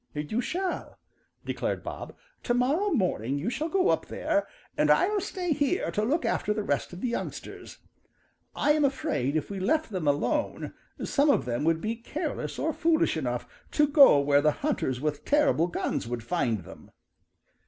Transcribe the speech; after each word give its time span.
"You 0.15 0.41
shall," 0.41 0.97
declared 1.45 1.83
Bob. 1.83 2.15
"Tomorrow 2.41 2.89
morning 2.89 3.37
you 3.37 3.51
shall 3.51 3.69
go 3.69 3.89
up 3.89 4.07
there 4.07 4.47
and 4.75 4.89
I'll 4.89 5.21
stay 5.21 5.53
here 5.53 5.91
to 5.91 6.01
look 6.03 6.25
after 6.25 6.55
the 6.55 6.63
rest 6.63 6.91
of 6.91 7.01
the 7.01 7.07
youngsters. 7.07 7.77
I 8.55 8.71
am 8.71 8.83
afraid 8.83 9.35
if 9.35 9.51
we 9.51 9.59
left 9.59 9.91
them 9.91 10.07
alone 10.07 10.73
some 11.03 11.29
of 11.29 11.45
them 11.45 11.63
would 11.65 11.81
be 11.81 11.95
careless 11.95 12.57
or 12.57 12.73
foolish 12.73 13.15
enough 13.15 13.47
to 13.73 13.85
go 13.87 14.19
where 14.19 14.41
the 14.41 14.51
hunters 14.65 14.99
with 14.99 15.23
terrible 15.23 15.67
guns 15.67 16.07
would 16.07 16.23
find 16.23 16.63
them." 16.63 16.89